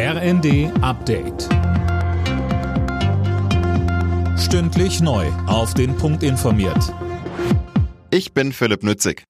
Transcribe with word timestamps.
RND 0.00 0.70
Update. 0.80 1.48
Stündlich 4.38 5.00
neu. 5.00 5.26
Auf 5.48 5.74
den 5.74 5.96
Punkt 5.96 6.22
informiert. 6.22 6.94
Ich 8.12 8.32
bin 8.32 8.52
Philipp 8.52 8.84
Nützig. 8.84 9.24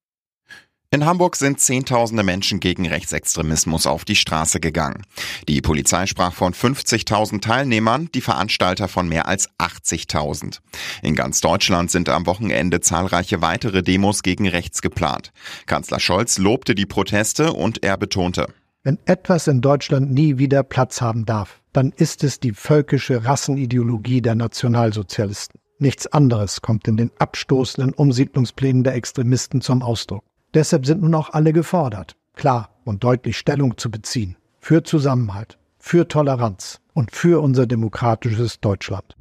In 0.91 1.07
Hamburg 1.07 1.37
sind 1.37 1.59
Zehntausende 1.59 2.23
Menschen 2.23 2.61
gegen 2.61 2.87
Rechtsextremismus 2.87 3.87
auf 3.87 4.05
die 4.05 4.15
Straße 4.15 4.61
gegangen. 4.61 5.07
Die 5.49 5.63
Polizei 5.63 6.05
sprach 6.05 6.35
von 6.35 6.53
50.000 6.53 7.41
Teilnehmern, 7.41 8.11
die 8.15 8.21
Veranstalter 8.21 8.89
von 8.89 9.09
mehr 9.09 9.27
als 9.27 9.49
80.000. 9.59 10.61
In 11.03 11.15
ganz 11.15 11.41
Deutschland 11.41 11.91
sind 11.91 12.11
am 12.11 12.27
Wochenende 12.27 12.83
zahlreiche 12.83 13.41
weitere 13.41 13.83
Demos 13.83 14.23
gegen 14.23 14.47
rechts 14.47 14.83
geplant. 14.83 15.33
Kanzler 15.65 15.99
Scholz 15.99 16.37
lobte 16.37 16.75
die 16.75 16.87
Proteste 16.87 17.55
und 17.55 17.83
er 17.83 17.97
betonte, 17.97 18.49
wenn 18.85 18.99
etwas 19.07 19.49
in 19.49 19.61
Deutschland 19.61 20.11
nie 20.13 20.39
wieder 20.39 20.63
Platz 20.63 21.01
haben 21.01 21.27
darf, 21.27 21.61
dann 21.73 21.93
ist 21.97 22.25
es 22.25 22.41
die 22.41 22.53
völkische 22.53 23.25
Rassenideologie 23.25 24.23
der 24.23 24.35
Nationalsozialisten. 24.35 25.61
Nichts 25.79 26.07
anderes 26.07 26.63
kommt 26.63 26.89
in 26.89 26.97
den 26.97 27.11
abstoßenden 27.19 27.93
Umsiedlungsplänen 27.93 28.85
der 28.85 28.95
Extremisten 28.95 29.61
zum 29.61 29.83
Ausdruck. 29.83 30.25
Deshalb 30.55 30.87
sind 30.87 31.03
nun 31.03 31.15
auch 31.15 31.31
alle 31.31 31.53
gefordert, 31.53 32.17
klar 32.35 32.71
und 32.85 33.05
deutlich 33.05 33.37
Stellung 33.37 33.77
zu 33.77 33.91
beziehen. 33.91 34.37
Für 34.61 34.83
Zusammenhalt, 34.83 35.59
für 35.79 36.09
Toleranz 36.09 36.81
und 36.95 37.13
für 37.13 37.43
unser 37.43 37.67
demokratisches 37.67 38.61
Deutschland. 38.61 39.18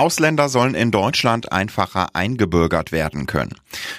Ausländer 0.00 0.48
sollen 0.48 0.74
in 0.74 0.90
Deutschland 0.90 1.52
einfacher 1.52 2.16
eingebürgert 2.16 2.90
werden 2.90 3.26
können. 3.26 3.54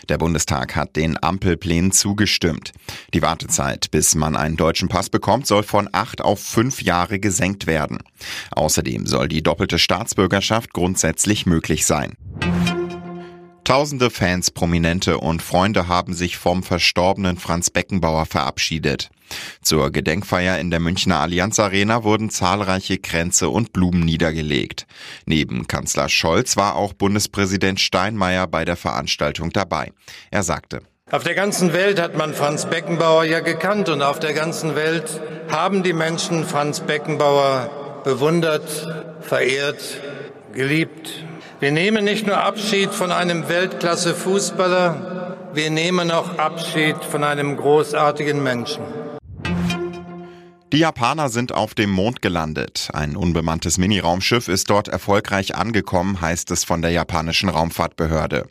Der 0.10 0.18
Bundestag 0.18 0.76
hat 0.76 0.96
den 0.96 1.22
Ampelplänen 1.22 1.92
zugestimmt. 1.92 2.72
Die 3.14 3.22
Wartezeit, 3.22 3.92
bis 3.92 4.16
man 4.16 4.36
einen 4.36 4.58
deutschen 4.58 4.90
Pass 4.90 5.12
bekommt, 5.12 5.46
soll 5.46 5.62
von 5.62 5.88
acht 5.92 6.22
auf 6.22 6.40
fünf 6.40 6.82
Jahre 6.82 7.20
gesenkt 7.20 7.68
werden. 7.68 8.00
Außerdem 8.50 9.06
soll 9.06 9.28
die 9.28 9.44
doppelte 9.44 9.78
Staatsbürgerschaft 9.78 10.74
grundsätzlich 10.74 11.46
möglich 11.46 11.86
sein. 11.86 12.18
Tausende 13.64 14.10
Fans, 14.10 14.50
Prominente 14.50 15.20
und 15.20 15.44
Freunde 15.44 15.88
haben 15.88 16.16
sich 16.16 16.36
vom 16.36 16.64
verstorbenen 16.64 17.38
Franz 17.38 17.70
Beckenbauer 17.70 18.26
verabschiedet. 18.26 19.12
Zur 19.62 19.92
Gedenkfeier 19.92 20.60
in 20.60 20.72
der 20.72 20.80
Münchner 20.80 21.20
Allianz 21.20 21.60
Arena 21.60 22.04
wurden 22.04 22.30
zahlreiche 22.30 22.98
Kränze 22.98 23.50
und 23.50 23.74
Blumen 23.74 24.02
niedergelegt. 24.02 24.88
Neben 25.26 25.68
Kanzler 25.68 26.10
Scholz 26.10 26.58
war 26.58 26.76
auch 26.76 26.94
Bundespräsident 26.94 27.80
Steinmeier 27.80 28.48
bei 28.48 28.66
der 28.66 28.76
Veranstaltung 28.76 29.52
dabei. 29.52 29.92
Er 30.32 30.44
sagte, 30.44 30.82
auf 31.12 31.24
der 31.24 31.36
ganzen 31.36 31.74
Welt 31.74 32.00
hat 32.00 32.16
man 32.16 32.34
Franz 32.34 32.66
Beckenbauer 32.68 33.26
ja 33.26 33.42
gekannt 33.42 33.90
und 33.90 34.02
auf 34.02 34.20
der 34.20 34.34
ganzen 34.34 34.76
Welt 34.76 35.20
haben 35.50 35.84
die 35.84 35.92
Menschen 35.92 36.46
Franz 36.46 36.80
Beckenbauer 36.80 38.02
bewundert, 38.06 38.88
verehrt, 39.20 40.00
geliebt. 40.54 41.26
Wir 41.60 41.72
nehmen 41.72 42.06
nicht 42.06 42.26
nur 42.28 42.38
Abschied 42.38 42.92
von 42.92 43.12
einem 43.12 43.50
Weltklasse-Fußballer, 43.50 45.36
wir 45.54 45.70
nehmen 45.70 46.12
auch 46.12 46.38
Abschied 46.38 47.04
von 47.04 47.26
einem 47.26 47.58
großartigen 47.58 48.42
Menschen. 48.42 48.82
Die 50.72 50.78
Japaner 50.78 51.28
sind 51.28 51.52
auf 51.52 51.74
dem 51.74 51.92
Mond 51.92 52.22
gelandet. 52.22 52.90
Ein 52.94 53.18
unbemanntes 53.18 53.78
Miniraumschiff 53.78 54.48
ist 54.48 54.70
dort 54.70 54.88
erfolgreich 54.88 55.56
angekommen, 55.56 56.22
heißt 56.22 56.50
es 56.52 56.64
von 56.64 56.82
der 56.82 56.92
japanischen 56.92 57.50
Raumfahrtbehörde. 57.50 58.48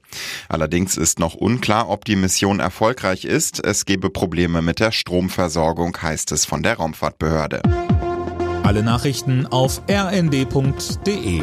Allerdings 0.47 0.99
ist 0.99 1.19
noch 1.19 1.35
unklar, 1.35 1.89
ob 1.89 2.05
die 2.05 2.17
Mission 2.17 2.61
erfolgreich 2.61 3.25
ist. 3.25 3.65
Es 3.65 3.87
gebe 3.87 4.11
Probleme 4.11 4.61
mit 4.61 4.81
der 4.81 4.93
Stromversorgung, 4.93 5.97
heißt 5.97 6.33
es 6.33 6.45
von 6.45 6.62
der 6.62 6.77
Raumfahrtbehörde. 6.77 7.62
Alle 8.65 8.83
Nachrichten 8.83 9.47
auf 9.47 9.81
rnd.de 9.89 11.43